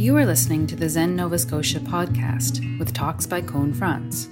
[0.00, 4.30] You are listening to the Zen Nova Scotia podcast with talks by Koun Franz.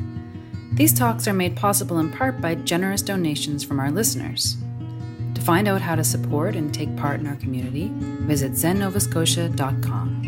[0.72, 4.57] These talks are made possible in part by generous donations from our listeners.
[5.35, 10.23] To find out how to support and take part in our community, visit zennovascotia.com.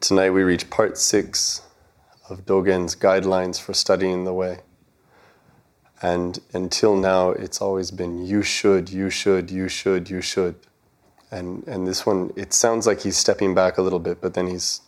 [0.00, 1.62] Tonight we reach part six
[2.28, 4.62] of Dogen's guidelines for studying the way.
[6.02, 10.54] And until now, it's always been you should, you should, you should, you should.
[11.30, 14.46] And, and this one, it sounds like he's stepping back a little bit, but then
[14.46, 14.80] he's,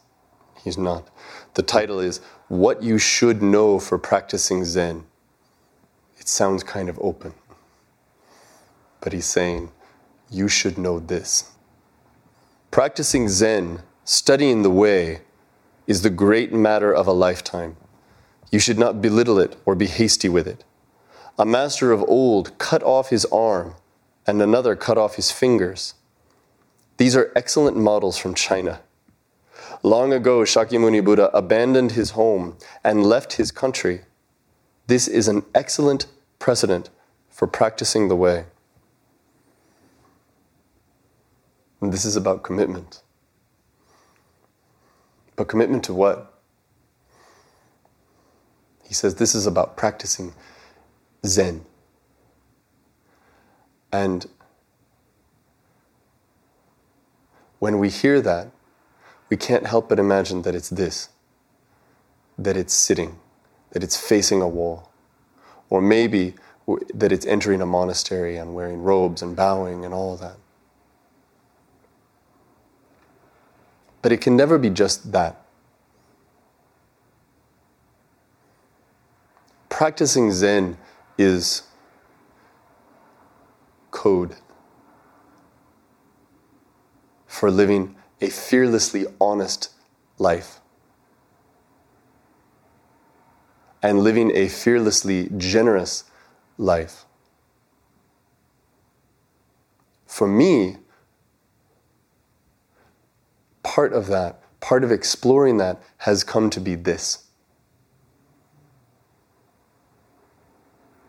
[0.64, 1.08] he's not.
[1.54, 5.04] The title is What You Should Know for Practicing Zen.
[6.18, 7.34] It sounds kind of open.
[9.00, 9.70] But he's saying,
[10.30, 11.50] You should know this.
[12.70, 15.20] Practicing Zen, studying the way,
[15.86, 17.76] is the great matter of a lifetime.
[18.50, 20.64] You should not belittle it or be hasty with it.
[21.42, 23.74] A master of old cut off his arm,
[24.28, 25.94] and another cut off his fingers.
[26.98, 28.80] These are excellent models from China.
[29.82, 34.02] Long ago, Shakyamuni Buddha abandoned his home and left his country.
[34.86, 36.06] This is an excellent
[36.38, 36.90] precedent
[37.28, 38.44] for practicing the way.
[41.80, 43.02] And this is about commitment.
[45.34, 46.40] But commitment to what?
[48.84, 50.34] He says this is about practicing
[51.24, 51.64] Zen.
[53.92, 54.26] And
[57.58, 58.50] when we hear that,
[59.28, 61.08] we can't help but imagine that it's this
[62.38, 63.18] that it's sitting,
[63.70, 64.90] that it's facing a wall,
[65.70, 66.34] or maybe
[66.94, 70.36] that it's entering a monastery and wearing robes and bowing and all that.
[74.00, 75.44] But it can never be just that.
[79.68, 80.76] Practicing Zen
[81.18, 81.62] is
[83.90, 84.36] code
[87.26, 89.70] for living a fearlessly honest
[90.18, 90.60] life
[93.82, 96.04] and living a fearlessly generous
[96.56, 97.04] life.
[100.06, 100.76] For me,
[103.62, 107.24] part of that, part of exploring that, has come to be this.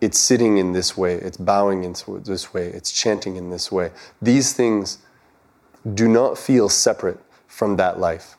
[0.04, 3.90] It's sitting in this way, it's bowing in this way, it's chanting in this way.
[4.22, 4.98] These things
[5.94, 8.36] do not feel separate from that life.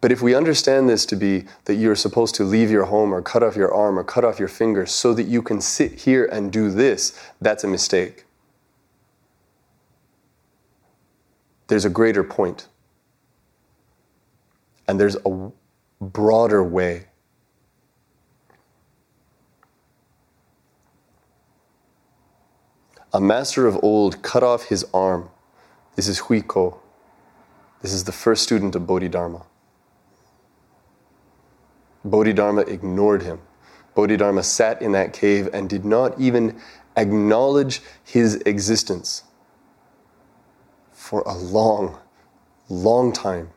[0.00, 3.20] But if we understand this to be that you're supposed to leave your home or
[3.20, 6.24] cut off your arm or cut off your finger so that you can sit here
[6.24, 8.24] and do this, that's a mistake.
[11.66, 12.68] There's a greater point.
[14.88, 15.50] And there's a
[16.00, 17.06] broader way.
[23.12, 25.30] A master of old cut off his arm.
[25.94, 26.78] This is Huiko.
[27.82, 29.46] This is the first student of Bodhidharma.
[32.04, 33.40] Bodhidharma ignored him.
[33.94, 36.60] Bodhidharma sat in that cave and did not even
[36.96, 39.24] acknowledge his existence
[40.92, 41.98] for a long,
[42.68, 43.50] long time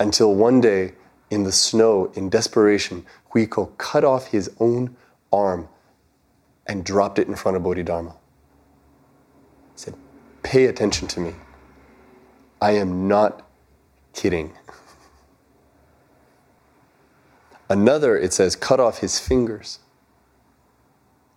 [0.00, 0.94] until one day
[1.30, 4.96] in the snow, in desperation, Huiko cut off his own
[5.32, 5.68] arm
[6.66, 8.10] and dropped it in front of Bodhidharma.
[8.12, 9.94] He said,
[10.42, 11.34] Pay attention to me.
[12.60, 13.46] I am not
[14.14, 14.52] kidding.
[17.68, 19.78] Another, it says, cut off his fingers.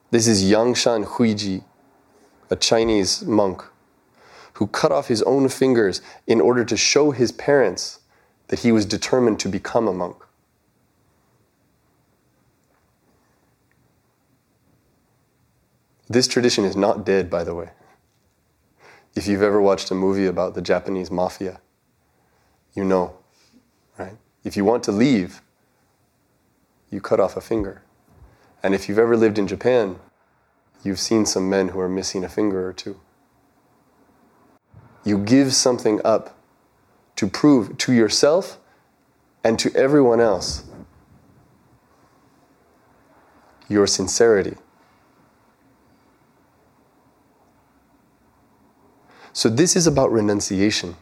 [0.09, 1.63] This is Yangshan Huiji,
[2.49, 3.63] a Chinese monk,
[4.53, 7.99] who cut off his own fingers in order to show his parents
[8.53, 10.15] that he was determined to become a monk.
[16.07, 17.71] This tradition is not dead, by the way.
[19.15, 21.61] If you've ever watched a movie about the Japanese mafia,
[22.75, 23.15] you know,
[23.97, 24.17] right?
[24.43, 25.41] If you want to leave,
[26.91, 27.81] you cut off a finger.
[28.61, 29.99] And if you've ever lived in Japan,
[30.83, 32.99] you've seen some men who are missing a finger or two.
[35.03, 36.37] You give something up
[37.15, 38.59] to prove to yourself
[39.43, 40.63] and to everyone else
[43.69, 44.55] your sincerity.
[49.33, 50.95] So, this is about renunciation.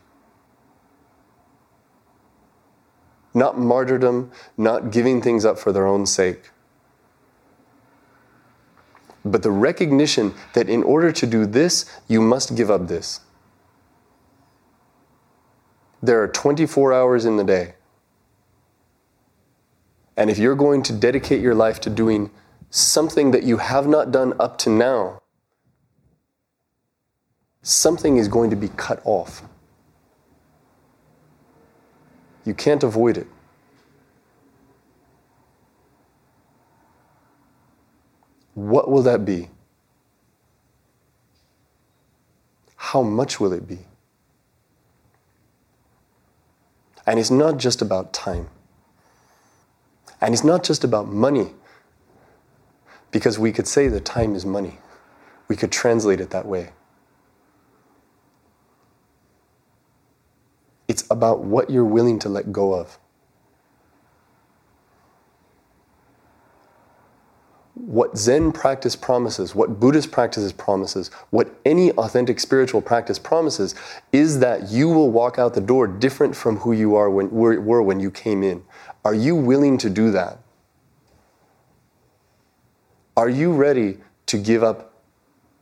[3.34, 6.50] Not martyrdom, not giving things up for their own sake.
[9.24, 13.20] But the recognition that in order to do this, you must give up this.
[16.02, 17.76] There are 24 hours in the day.
[20.18, 22.32] And if you're going to dedicate your life to doing
[22.70, 25.22] something that you have not done up to now,
[27.62, 29.44] something is going to be cut off.
[32.46, 33.28] You can't avoid it.
[38.54, 39.50] What will that be?
[42.76, 43.80] How much will it be?
[47.12, 48.50] And it's not just about time.
[50.22, 51.52] And it's not just about money.
[53.12, 54.80] Because we could say that time is money.
[55.50, 56.70] We could translate it that way.
[60.88, 62.98] It's about what you're willing to let go of.
[67.82, 73.74] What Zen practice promises, what Buddhist practices promises, what any authentic spiritual practice promises
[74.12, 77.60] is that you will walk out the door different from who you are when, were,
[77.60, 78.64] were when you came in.
[79.04, 80.38] Are you willing to do that?
[83.18, 83.98] Are you ready
[84.28, 84.94] to give up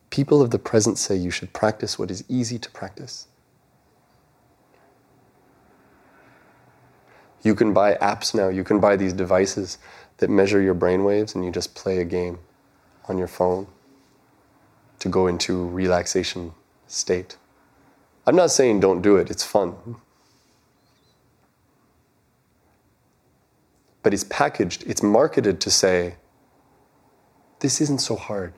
[0.09, 3.27] People of the present say you should practice what is easy to practice.
[7.43, 9.79] You can buy apps now, you can buy these devices
[10.19, 12.39] that measure your brain waves and you just play a game
[13.09, 13.67] on your phone
[14.99, 16.53] to go into relaxation
[16.87, 17.37] state.
[18.27, 19.75] I'm not saying don't do it, it's fun.
[24.03, 26.17] But it's packaged, it's marketed to say,
[27.61, 28.55] this isn't so hard.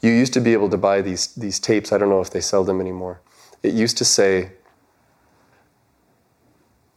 [0.00, 2.40] You used to be able to buy these, these tapes, I don't know if they
[2.40, 3.20] sell them anymore.
[3.62, 4.52] It used to say,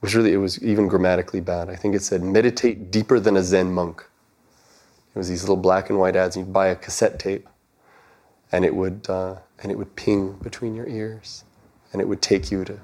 [0.02, 1.70] was really, it was even grammatically bad.
[1.70, 4.04] I think it said, meditate deeper than a Zen monk.
[5.14, 6.36] It was these little black and white ads.
[6.36, 7.48] You'd buy a cassette tape,
[8.52, 11.44] and it would, uh, and it would ping between your ears,
[11.92, 12.80] and it would take you to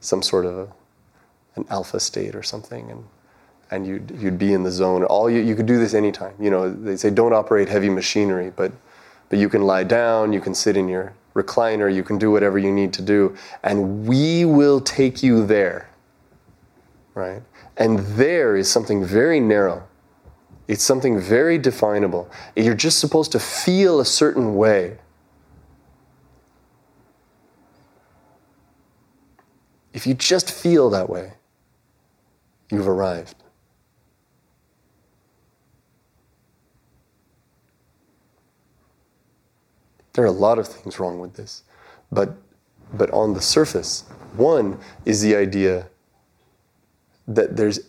[0.00, 0.68] some sort of a,
[1.56, 3.04] an alpha state or something, and
[3.70, 5.02] and you'd you'd be in the zone.
[5.04, 6.34] All you you could do this anytime.
[6.38, 8.72] You know, they say don't operate heavy machinery, but
[9.28, 12.58] but you can lie down, you can sit in your recliner, you can do whatever
[12.58, 15.88] you need to do, and we will take you there
[17.16, 17.42] right?
[17.78, 19.88] And there is something very narrow.
[20.68, 22.30] It's something very definable.
[22.54, 24.98] You're just supposed to feel a certain way.
[29.94, 31.32] If you just feel that way,
[32.70, 33.36] you've arrived.
[40.12, 41.62] There are a lot of things wrong with this.
[42.12, 42.34] But,
[42.92, 44.02] but on the surface,
[44.36, 45.88] one is the idea
[47.28, 47.80] that there's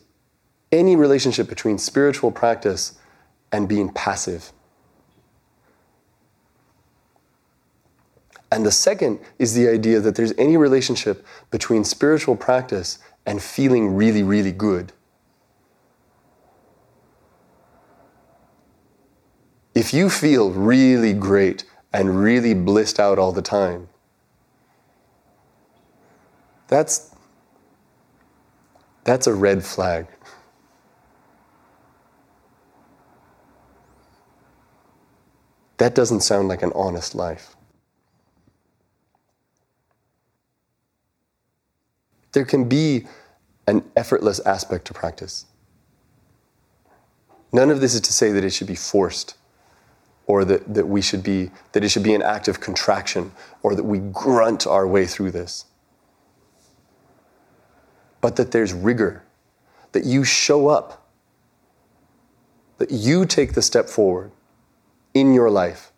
[0.72, 2.98] any relationship between spiritual practice
[3.52, 4.52] and being passive.
[8.52, 13.96] And the second is the idea that there's any relationship between spiritual practice and feeling
[13.96, 14.94] really, really good.
[19.76, 23.90] If you feel really great and really blissed out all the time,
[26.68, 27.12] that's
[29.08, 30.06] that's a red flag.
[35.78, 37.56] That doesn't sound like an honest life.
[42.34, 43.08] There can be
[43.66, 45.46] an effortless aspect to practice.
[47.54, 49.38] None of this is to say that it should be forced
[50.26, 53.32] or that, that we should be that it should be an act of contraction
[53.64, 55.64] or that we grunt our way through this.
[58.28, 59.24] But that there's rigor,
[59.94, 61.08] that you show up,
[62.78, 64.32] that you take the step forward
[65.14, 65.94] in your life,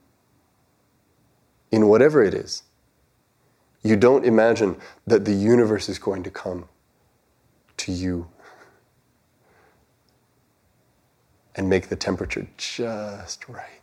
[1.71, 2.61] in whatever it is.
[3.81, 6.69] You don't imagine that the universe is going to come
[7.77, 8.27] to you
[11.55, 13.78] and make the temperature just right.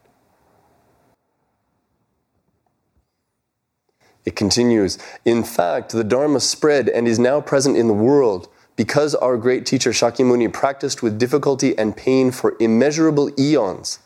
[4.26, 9.14] It continues In fact, the Dharma spread and is now present in the world because
[9.14, 14.00] our great teacher Shakyamuni practiced with difficulty and pain for immeasurable eons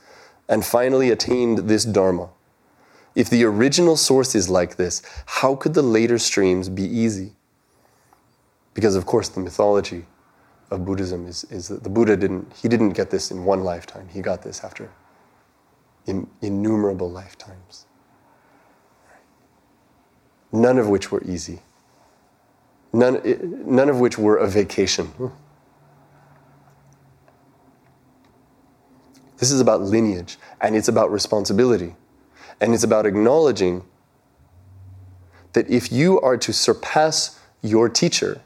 [0.48, 2.28] and finally attained this Dharma.
[3.16, 7.32] If the original source is like this, how could the later streams be easy?
[8.74, 10.06] Because, of course, the mythology
[10.70, 14.08] of Buddhism is, is that the Buddha didn't, he didn't get this in one lifetime.
[14.08, 14.88] He got this after
[16.06, 17.86] in, innumerable lifetimes.
[20.52, 21.60] None of which were easy.
[22.92, 25.12] None, eh, none of which were a vacation.
[29.38, 31.94] This is about lineage, and it's about responsibility.
[32.60, 33.84] And it's about acknowledging
[35.54, 38.42] that if you are to surpass your teacher,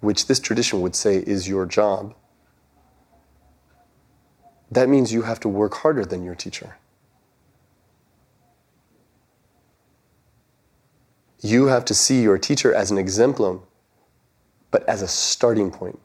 [0.00, 2.14] which this tradition would say is your job,
[4.70, 6.76] that means you have to work harder than your teacher.
[11.42, 13.62] You have to see your teacher as an exemplum,
[14.70, 15.98] but as a starting point.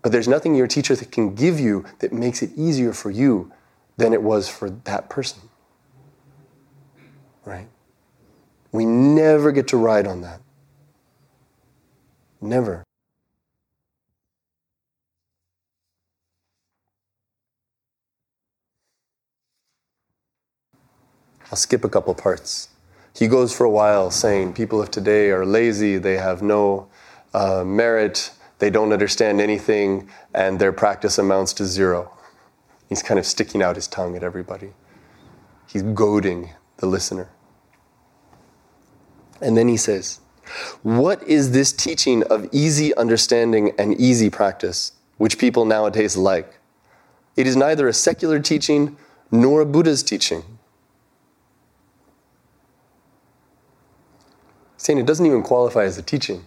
[0.00, 3.52] But there's nothing your teacher can give you that makes it easier for you
[3.98, 5.42] than it was for that person.
[7.44, 7.68] Right?
[8.72, 10.40] We never get to ride on that.
[12.40, 12.84] Never.
[21.50, 22.68] I'll skip a couple parts.
[23.18, 26.88] He goes for a while saying people of today are lazy, they have no
[27.34, 32.16] uh, merit, they don't understand anything, and their practice amounts to zero.
[32.88, 34.72] He's kind of sticking out his tongue at everybody.
[35.66, 37.28] He's goading the listener.
[39.40, 40.20] And then he says,
[40.84, 46.60] what is this teaching of easy understanding and easy practice, which people nowadays like?
[47.36, 48.96] It is neither a secular teaching
[49.32, 50.57] nor a Buddha's teaching.
[54.78, 56.46] Saying it doesn't even qualify as a teaching.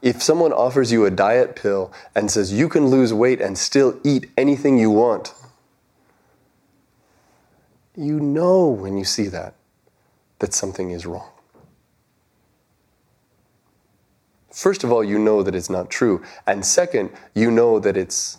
[0.00, 4.00] If someone offers you a diet pill and says you can lose weight and still
[4.02, 5.34] eat anything you want,
[7.94, 9.54] you know when you see that
[10.38, 11.28] that something is wrong.
[14.50, 16.22] First of all, you know that it's not true.
[16.46, 18.38] And second, you know that it's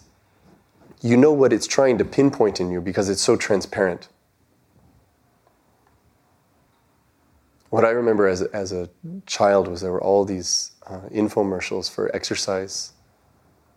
[1.01, 4.07] you know what it's trying to pinpoint in you because it's so transparent.
[7.73, 8.87] What I remember as as a
[9.25, 12.93] child was there were all these uh, infomercials for exercise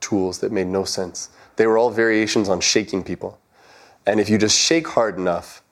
[0.00, 1.30] tools that made no sense.
[1.56, 3.40] They were all variations on shaking people.
[4.06, 5.62] And if you just shake hard enough,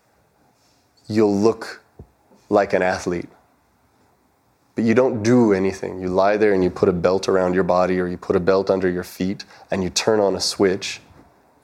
[1.06, 1.82] you'll look
[2.48, 3.28] like an athlete.
[4.74, 6.00] But you don't do anything.
[6.00, 8.40] You lie there and you put a belt around your body or you put a
[8.40, 11.02] belt under your feet and you turn on a switch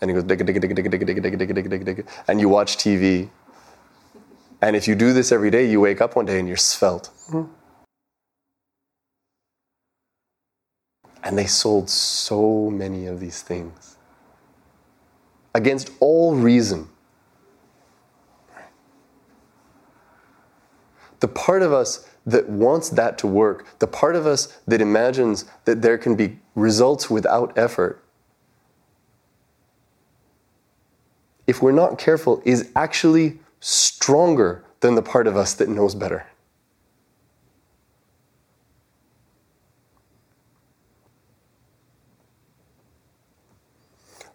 [0.02, 2.76] and it goes digga digga digga digga digga digga digga digga digga and you watch
[2.76, 3.31] TV.
[4.62, 7.11] And if you do this every day, you wake up one day and you're svelte.
[7.29, 7.52] Mm-hmm.
[11.23, 13.97] And they sold so many of these things
[15.55, 16.88] against all reason.
[21.21, 25.45] the part of us that wants that to work, the part of us that imagines
[25.64, 28.02] that there can be results without effort,
[31.47, 36.26] if we're not careful, is actually stronger than the part of us that knows better.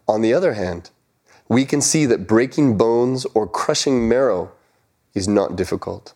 [0.08, 0.90] On the other hand,
[1.48, 4.52] we can see that breaking bones or crushing marrow
[5.14, 6.14] is not difficult.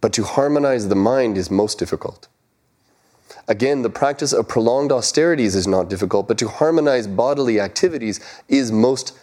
[0.00, 2.28] But to harmonize the mind is most difficult.
[3.46, 8.70] Again, the practice of prolonged austerities is not difficult, but to harmonize bodily activities is
[8.70, 9.18] most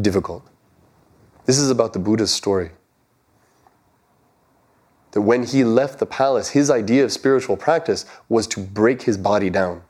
[0.00, 0.48] difficult.
[1.46, 2.72] This is about the Buddha's story.
[5.12, 9.18] That when he left the palace, his idea of spiritual practice was to break his
[9.18, 9.82] body down.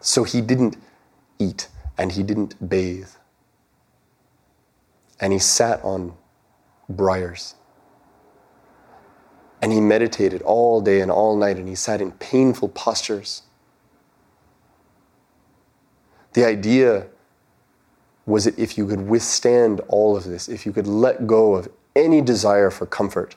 [0.00, 0.76] So he didn't
[1.38, 3.10] eat and he didn't bathe.
[5.20, 6.14] and he sat on
[6.88, 7.54] briars.
[9.60, 13.42] And he meditated all day and all night, and he sat in painful postures.
[16.34, 17.08] The idea
[18.28, 21.68] was it if you could withstand all of this, if you could let go of
[21.96, 23.36] any desire for comfort,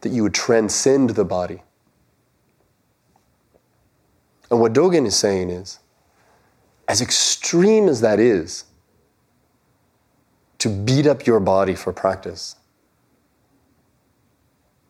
[0.00, 1.62] that you would transcend the body.
[4.50, 5.78] And what Dogen is saying is,
[6.88, 8.64] as extreme as that is,
[10.58, 12.56] to beat up your body for practice.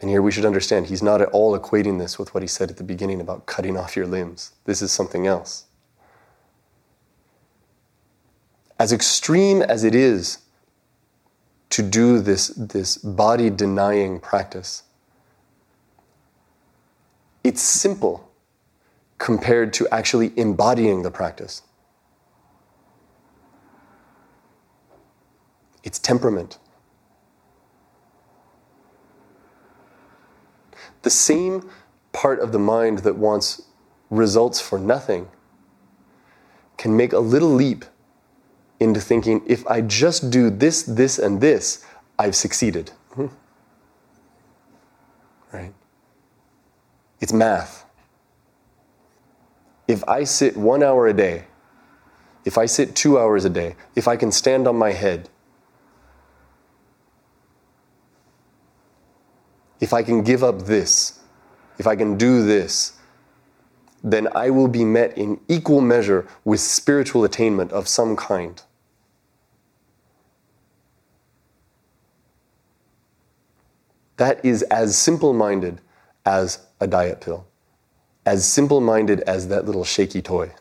[0.00, 2.70] And here we should understand, he's not at all equating this with what he said
[2.70, 4.52] at the beginning about cutting off your limbs.
[4.64, 5.66] This is something else.
[8.78, 10.38] As extreme as it is
[11.70, 14.82] to do this, this body denying practice,
[17.42, 18.30] it's simple
[19.18, 21.62] compared to actually embodying the practice.
[25.84, 26.58] It's temperament.
[31.02, 31.68] The same
[32.12, 33.62] part of the mind that wants
[34.10, 35.28] results for nothing
[36.78, 37.84] can make a little leap
[38.80, 41.84] into thinking if I just do this, this, and this,
[42.18, 42.90] I've succeeded.
[43.14, 43.26] Hmm.
[45.52, 45.74] Right?
[47.20, 47.84] It's math.
[49.86, 51.44] If I sit one hour a day,
[52.44, 55.28] if I sit two hours a day, if I can stand on my head,
[59.80, 61.20] if I can give up this,
[61.78, 62.98] if I can do this,
[64.02, 68.62] then I will be met in equal measure with spiritual attainment of some kind.
[74.16, 75.80] That is as simple minded
[76.24, 77.46] as a diet pill,
[78.24, 80.52] as simple minded as that little shaky toy.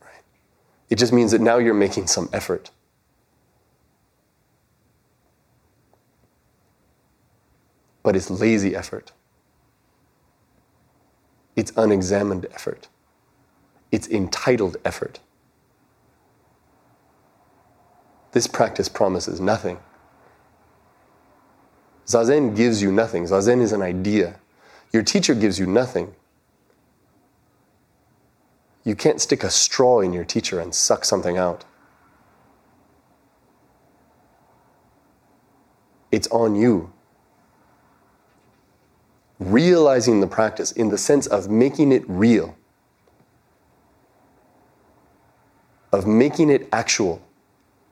[0.00, 0.24] right?
[0.90, 2.70] It just means that now you're making some effort.
[8.08, 9.12] but it's lazy effort.
[11.56, 12.88] It's unexamined effort.
[13.92, 15.20] It's entitled effort.
[18.32, 19.78] This practice promises nothing.
[22.08, 23.24] Zazen gives you nothing.
[23.24, 24.36] Zazen is an idea.
[24.92, 26.14] Your teacher gives you nothing.
[28.82, 31.64] You can't stick a straw in your teacher and suck something out.
[36.10, 36.90] It's on you
[39.38, 42.56] realizing the practice in the sense of making it real,
[45.92, 47.22] of making it actual,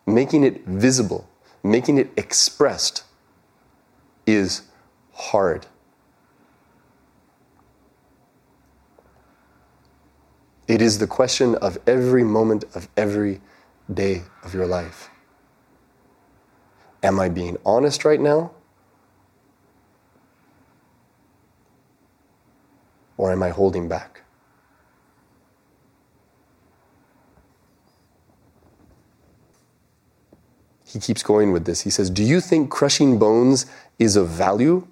[0.06, 1.28] making it visible,
[1.62, 3.04] making it expressed
[4.26, 4.62] is
[5.12, 5.66] hard.
[10.68, 13.40] It is the question of every moment of every
[13.92, 15.10] day of your life.
[17.02, 18.50] Am I being honest right now?
[23.16, 24.25] Or am I holding back?
[30.86, 31.80] He keeps going with this.
[31.82, 33.66] He says, Do you think crushing bones
[33.98, 34.86] is of value?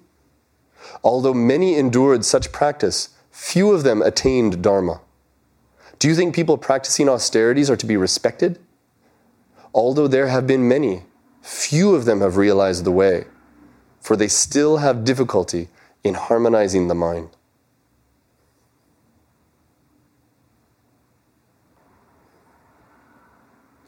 [1.03, 4.99] Although many endured such practice, few of them attained Dharma.
[5.97, 8.59] Do you think people practicing austerities are to be respected?
[9.73, 11.03] Although there have been many,
[11.41, 13.25] few of them have realized the way,
[14.01, 15.69] for they still have difficulty
[16.03, 17.29] in harmonizing the mind.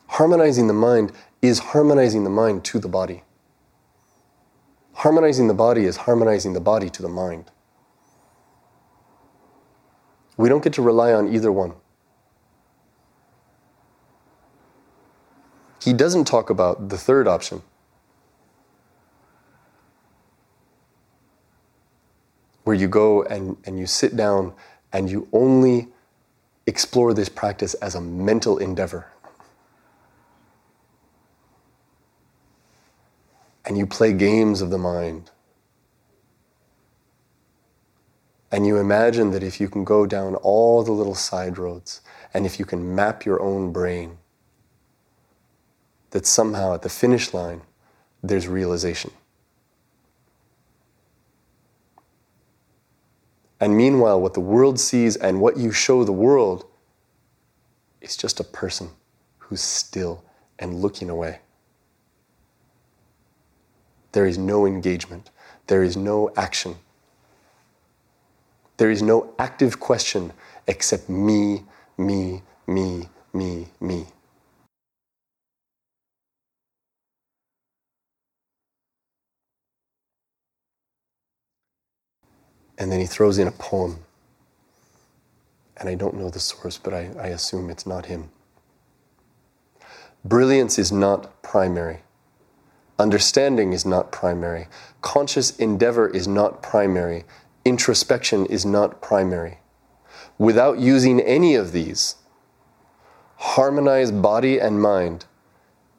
[0.08, 3.24] Harmonizing the mind is harmonizing the mind to the body.
[4.94, 7.52] Harmonizing the body is harmonizing the body to the mind.
[10.38, 11.74] We don't get to rely on either one.
[15.84, 17.62] He doesn't talk about the third option.
[22.64, 24.54] Where you go and, and you sit down
[24.92, 25.88] and you only
[26.66, 29.08] explore this practice as a mental endeavor.
[33.68, 35.30] And you play games of the mind.
[38.50, 42.00] And you imagine that if you can go down all the little side roads
[42.34, 44.20] and if you can map your own brain,
[46.12, 47.62] that somehow at the finish line
[48.24, 49.12] there's realization.
[53.60, 56.66] And meanwhile, what the world sees and what you show the world
[58.00, 58.92] is just a person
[59.40, 60.24] who's still
[60.58, 61.40] and looking away
[64.14, 65.30] there is no engagement,
[65.68, 66.76] there is no action.
[68.78, 70.34] There is no active question
[70.68, 71.64] except me,
[71.98, 74.06] me, me, me, me.
[82.78, 84.00] And then he throws in a poem.
[85.78, 88.30] And I don't know the source, but I, I assume it's not him.
[90.26, 92.00] Brilliance is not primary.
[93.00, 94.68] Understanding is not primary.
[95.02, 97.26] Conscious endeavor is not primary.
[97.64, 99.60] Introspection is not primary.
[100.40, 102.16] Without using any of these,
[103.38, 105.26] harmonize body and mind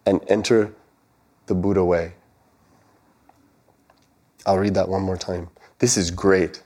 [0.05, 0.73] and enter
[1.47, 2.15] the Buddha way.
[4.45, 5.51] I'll read that one more time.
[5.79, 6.63] This is great.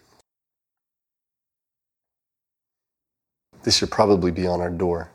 [3.65, 5.11] This should probably be on our door.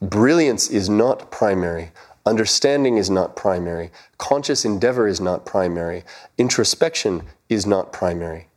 [0.00, 1.90] Brilliance is not primary.
[2.28, 3.90] Understanding is not primary.
[4.18, 6.04] Conscious endeavor is not primary.
[6.36, 8.48] Introspection is not primary.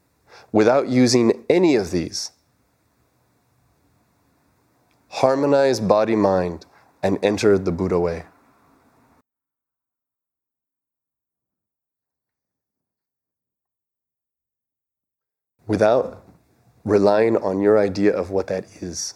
[0.52, 2.32] Without using any of these,
[5.08, 6.66] harmonize body mind
[7.02, 8.26] and enter the Buddha way.
[15.66, 16.26] Without
[16.84, 19.14] relying on your idea of what that is.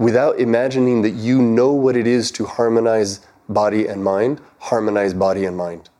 [0.00, 5.44] Without imagining that you know what it is to harmonize body and mind, harmonize body
[5.44, 5.90] and mind.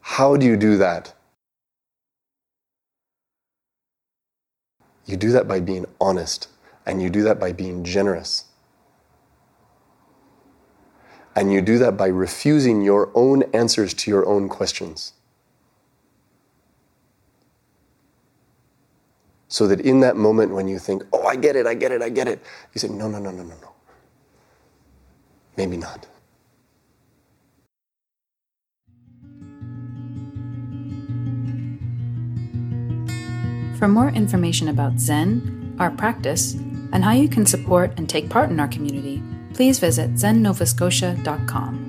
[0.00, 1.14] How do you do that?
[5.04, 6.48] You do that by being honest,
[6.84, 8.46] and you do that by being generous.
[11.36, 15.12] And you do that by refusing your own answers to your own questions.
[19.48, 22.02] So that in that moment when you think, oh, I get it, I get it,
[22.02, 22.42] I get it,
[22.74, 23.72] you say, no, no, no, no, no, no.
[25.56, 26.06] Maybe not.
[33.78, 36.54] For more information about Zen, our practice,
[36.92, 41.85] and how you can support and take part in our community, please visit zennovascotia.com.